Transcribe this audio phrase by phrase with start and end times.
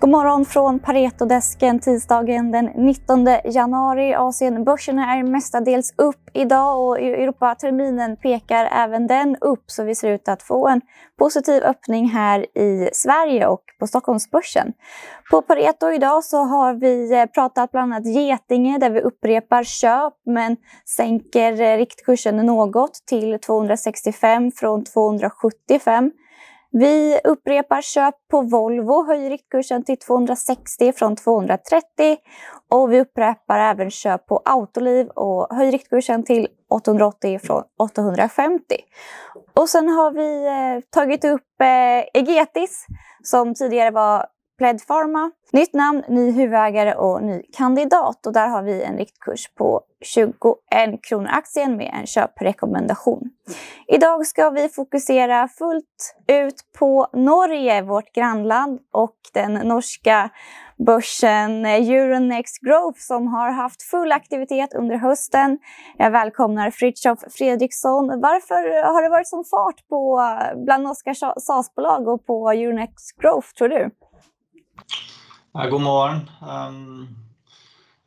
[0.00, 4.14] God morgon från Paretodesken tisdagen den 19 januari.
[4.14, 10.28] Asienbörserna är mestadels upp idag och Europaterminen pekar även den upp så vi ser ut
[10.28, 10.80] att få en
[11.18, 14.72] positiv öppning här i Sverige och på Stockholmsbörsen.
[15.30, 20.56] På Pareto idag så har vi pratat bland annat Getinge där vi upprepar köp men
[20.96, 26.10] sänker riktkursen något till 265 från 275.
[26.70, 31.82] Vi upprepar köp på Volvo, höjer riktkursen till 260 från 230
[32.70, 38.60] och vi upprepar även köp på Autoliv och höjer riktkursen till 880 från 850.
[39.54, 42.86] Och sen har vi eh, tagit upp eh, Egetis
[43.22, 44.26] som tidigare var
[44.58, 45.30] Pled Pharma.
[45.52, 48.26] Nytt namn, ny huvudägare och ny kandidat.
[48.26, 53.30] Och där har vi en riktkurs på 21 kronor aktien med en köprekommendation.
[53.86, 60.30] Idag ska vi fokusera fullt ut på Norge, vårt grannland och den norska
[60.86, 65.58] börsen Euronext Growth som har haft full aktivitet under hösten.
[65.96, 68.06] Jag välkomnar Fritjof Fredriksson.
[68.06, 70.20] Varför har det varit sån fart på
[70.64, 73.90] bland norska SAS-bolag och på Euronext Growth tror du?
[75.70, 76.20] God morgen.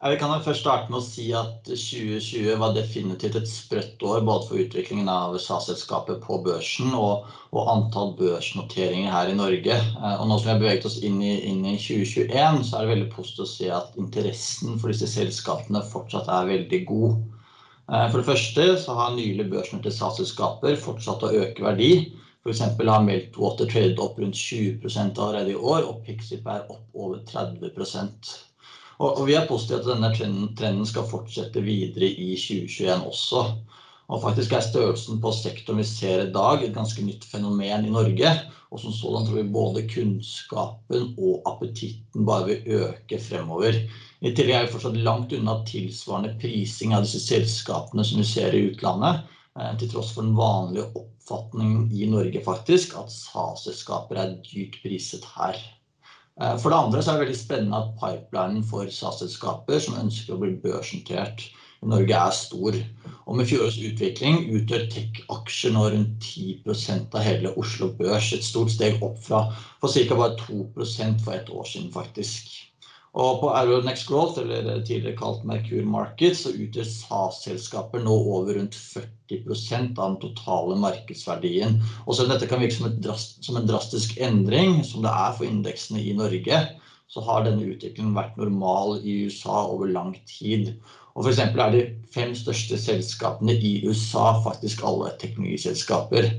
[0.01, 4.47] Vi kan først starte med å si at 2020 var definitivt et sprøtt år både
[4.47, 7.27] for utviklingen av SAS-selskapet på børsen og
[7.69, 9.77] antall børsnoteringer her i Norge.
[10.01, 11.37] Nå som vi har beveget oss inn i
[11.77, 16.49] 2021, så er det veldig positivt å se at interessen for disse selskapene fortsatt er
[16.49, 17.21] veldig god.
[17.85, 21.91] For det første så har nylig børsnoterte SAS-selskaper fortsatt å øke verdi.
[22.49, 27.21] Eksempel har Meltwater tradet opp rundt 20% allerede i år, og Pixip er opp over
[27.29, 28.39] 30%.
[29.01, 33.45] Vi er positive til at denne trenden skal fortsette videre i 2021 også.
[34.11, 37.93] Og Faktisk er størrelsen på sektoren vi ser i dag et ganske nytt fenomen i
[37.93, 38.31] Norge,
[38.69, 43.79] og som sådan tror vi både kunnskapen og appetitten bare vil øke fremover.
[44.19, 48.53] I tillegg er vi fortsatt langt unna tilsvarende prising av disse selskapene som vi ser
[48.53, 49.23] i utlandet,
[49.79, 55.57] til tross for den vanlige oppfatningen i Norge faktisk at SAS-selskaper er dyrt priset her.
[56.39, 60.39] For det andre så er det veldig spennende at pipelinen for SAS-selskaper som ønsker å
[60.41, 61.43] bli børsnotert
[61.81, 62.77] i Norge er stor.
[63.31, 68.31] Med fjorårets utvikling utgjør tech-aksjer nå rundt 10% av hele Oslo Børs.
[68.37, 69.43] Et stort steg opp fra
[69.81, 70.17] for ca.
[70.17, 72.70] bare 2% for et år siden faktisk.
[73.13, 79.99] På Euronex Growth, eller tidligere kalt Merkur Markets, så utgjør SAS-selskaper nå over rundt 40%
[79.99, 81.75] av den totale markedsverdien.
[82.05, 85.99] Og Selv om dette kan virke som en drastisk endring, som det er for indeksene
[85.99, 86.61] i Norge,
[87.11, 90.71] så har denne utviklingen vært normal i USA over lang tid.
[91.11, 91.83] For eksempel er de
[92.15, 96.31] fem største selskapene i USA faktisk alle teknologiselskaper.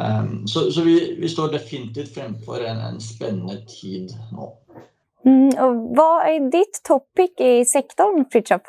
[0.00, 4.54] Vi står definitivt fremfor en spennende tid nå.
[5.24, 8.62] Vad är ditt topic i sektorn, Fritjof?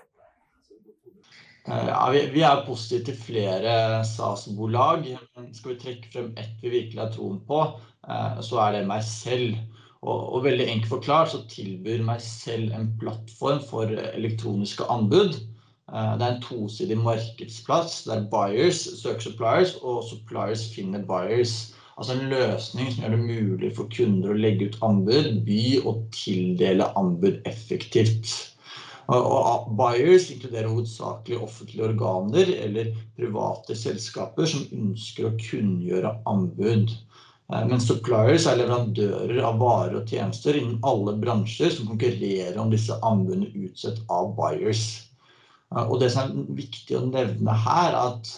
[1.67, 5.07] Ja, vi er positive til flere SAS-bolag.
[5.57, 7.63] Skal vi trekke frem et vi virkelig har troen på,
[8.45, 9.57] så er det meg selv.
[10.45, 15.33] Veldig enkelt forklart så tilbyr meg selv en plattform for elektroniske anbud.
[15.89, 21.74] Det er en tosidig markedsplass der buyers søker suppliers og suppliers finner buyers.
[21.95, 26.01] Altså en løsning som gjør det mulig for kunder å legge ut anbud, by og
[26.15, 28.33] tildele anbud effektivt.
[29.07, 36.91] Buyers inkluderer hovedsakelig offentlige organer eller private selskaper som ønsker å kunngjøre anbud.
[37.69, 42.97] Mens suppliers er leverandører av varer og tjenester innen alle bransjer som konkurrerer om disse
[43.05, 44.87] anbudene utsatt av buyers.
[46.01, 48.33] Det som er viktig å nevne her er at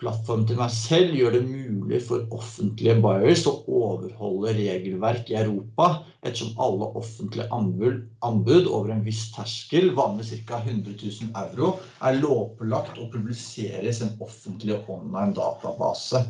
[0.00, 1.59] plattformen til meg selv gjør det mulig
[1.98, 5.88] for offentlige buyers å overholde regelverk i Europa,
[6.22, 11.72] ettersom alle offentlige anbud over en viss terskel, vanligvis cirka 100,000 euro,
[12.06, 16.22] er lovpålagt å publiseres i en offentlig online database.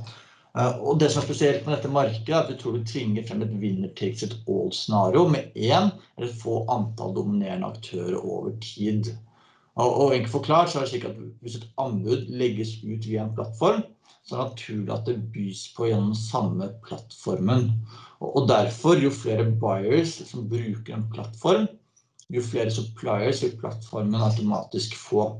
[0.56, 3.44] Og Det som er spesielt med dette markedet er at vi tror det tvinger frem
[3.44, 9.12] et winner takes it all scenario med én eller få antall dominerende aktører over tid.
[9.81, 13.35] Og Enkelt forklart så er det slik at hvis et anbud legges ut via en
[13.37, 13.85] plattform,
[14.25, 17.71] så er det naturlig at det bys på gjennom samme plattformen.
[18.21, 21.69] Og Derfor jo flere buyers som bruker en plattform,
[22.31, 25.31] jo flere suppliers vil plattformen automatisk få.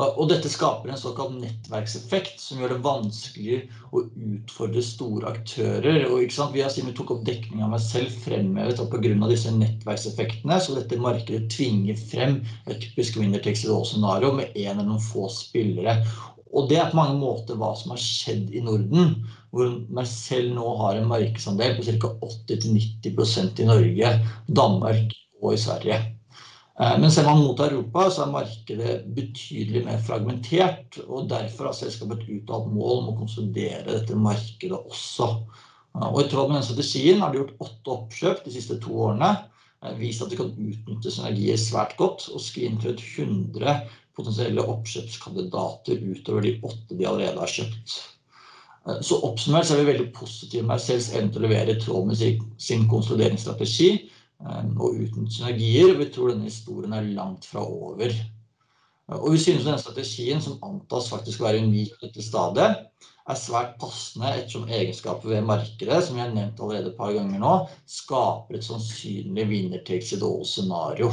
[0.00, 3.58] Og Dette skaper en såkalt nettverkseffekt som gjør det vanskelig
[3.92, 6.06] å utfordre store aktører.
[6.16, 9.52] Ikke sant, vi har siden vi tok opp dekning av selv, fremhevet at av disse
[9.52, 14.78] nettverkseffektene, så dette markedet tvinger frem et typisk winner takes it all scenario med en
[14.78, 15.98] eller noen få spillere.
[16.52, 19.14] Og det er på mange måter hva som har skjedd i Norden,
[19.52, 22.10] hvor Mercell nå har en markedsandel på ca.
[22.28, 24.10] 80-90% i Norge,
[24.48, 26.00] Danmark og i Sverige.
[26.80, 31.00] Eh, men ser man mot Europa, så er markedet betydelig mer fragmentert.
[31.06, 35.30] og Derfor har selskapet et uttalt mål om å konsolidere dette markedet også.
[35.96, 38.96] Eh, og I tråd med den strategien har de gjort åtte oppkjøp de siste to
[39.08, 39.34] årene.
[39.82, 43.80] Eh, vist at de kan utnytte synergier svært godt og screenet 100
[44.16, 47.94] potensielle oppkjøpskandidater utover de åtte de allerede har kjøpt.
[48.88, 51.80] Eh, så oppsummert så er vi veldig positive med Mercells evne til å levere i
[51.80, 55.96] tråd med sin konsolideringsstrategi eh, og uten synergier.
[56.00, 58.12] Vi tror denne historien er langt fra over.
[58.12, 62.88] Eh, og vi synes denne strategien, som antas faktisk å være unik på dette stadiet,
[63.30, 67.38] er svært passende ettersom egenskaper ved markedet, som vi har nevnt allerede et par ganger
[67.42, 67.52] nå,
[67.86, 71.12] skaper et sannsynlig winner takes it all-scenario.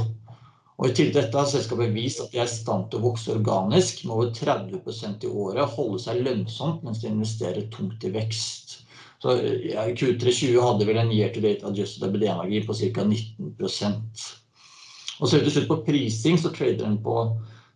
[0.80, 3.10] Og I tillegg til dette har selskapet vist at de er i stand til å
[3.10, 8.14] vokse organisk med over 30 i året, holde seg lønnsomt mens de investerer tungt i
[8.16, 8.78] vekst.
[9.20, 13.04] Så ja, Q320 hadde vel en year to date adjusted EBITDA-margin på ca.
[13.04, 13.50] 19
[15.20, 17.18] Og Ser vi til slutt på prising, så trader den på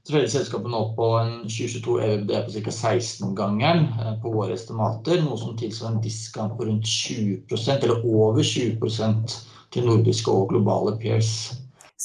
[0.07, 2.75] trader selskapet nå på en 2022 EVD på ca.
[2.77, 8.39] 16-gangeren eh, på våre estimater, noe som tilsvarer en discount på rundt 20% eller over
[8.47, 9.37] 20%
[9.75, 11.33] til nordiske og globale peers.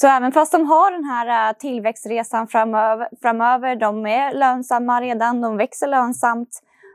[0.01, 5.41] Så även fast de har den här äh, tillväxtresan framöver, framöver de är lönsamma redan,
[5.41, 6.49] de växer lönsamt,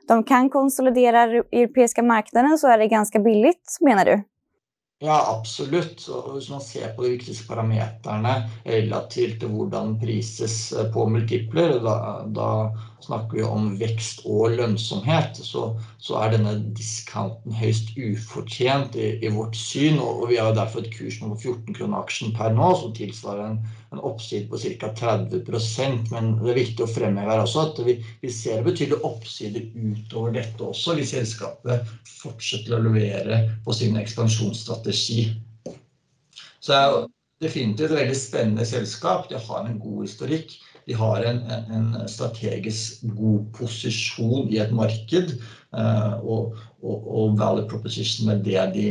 [0.09, 4.23] de kan konsolidera europeiska marknaden så är det ganska billigt menar du?
[4.99, 6.09] Ja, absolutt.
[6.09, 8.35] Og hvis man ser på de viktigste parameterne
[8.65, 12.49] relativt til hvordan prises eh, på multipler, da, da
[13.05, 15.67] snakker vi om vekst og lønnsomhet, så,
[16.03, 20.01] så er denne discounten høyst ufortjent i, i vårt syn.
[20.01, 23.47] Og, og, vi har derfor et kurs på 14 kroner aksjen per nå, som tilsvarer
[23.51, 23.59] en,
[23.95, 24.93] en oppside på ca.
[25.01, 29.67] 30% Men det er viktig å fremheve her også at vi, vi ser betydelig oppside
[29.75, 31.91] utover dette også, hvis selskapet
[32.23, 35.29] fortsetter å levere på sin ekspansjonsstrategi.
[36.65, 36.79] Så
[37.45, 39.29] definitivt et veldig spennende selskap.
[39.31, 40.57] De har en god historikk
[40.87, 41.41] de har en,
[41.73, 45.37] en, strategisk god posisjon i et marked.
[45.75, 48.89] Eh, og, og, og value proposition med det de,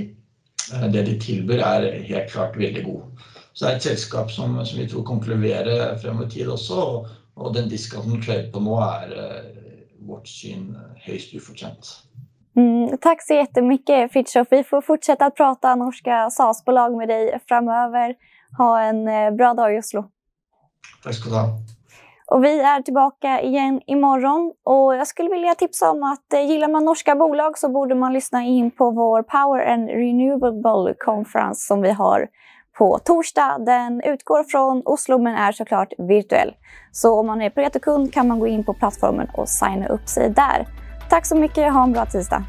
[0.74, 3.28] eh, det de tilbyr, er helt klart veldig god.
[3.54, 6.50] Så det er et selskap som, som vi tror kommer til å levere fremover tid
[6.50, 6.80] også.
[6.82, 10.74] Og, og den discounten trader på nå er eh, vårt syn
[11.06, 11.94] høyst ufortjent.
[12.58, 14.48] Mm, tack så jättemycket Fritiof.
[14.52, 18.16] Vi får fortsätta att prata norska SAS-bolag med dig framöver.
[18.58, 19.06] Ha en
[19.38, 20.04] bra dag i Oslo.
[21.04, 21.48] Takk skal du ha.
[22.28, 24.54] Och vi är tillbaka igen imorgon.
[24.64, 28.14] Och jag skulle vilja tipsa om att eh, gillar man norska bolag så borde man
[28.14, 32.28] lyssna in på vår Power and Renewable Conference som vi har
[32.78, 33.58] på torsdag.
[33.66, 36.54] Den utgår från Oslo men är såklart virtuell.
[36.92, 40.30] Så om man är Pareto-kund kan man gå in på plattformen och signa upp sig
[40.30, 40.68] där.
[41.10, 42.44] Tack så mycket, ha en bra tisdag!